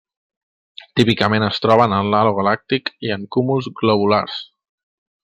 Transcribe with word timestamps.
Típicament 0.99 1.45
es 1.49 1.61
troben 1.67 1.93
en 1.99 2.09
l'halo 2.13 2.31
galàctic 2.39 2.91
i 3.09 3.15
en 3.17 3.29
cúmuls 3.37 3.69
globulars. 3.83 4.41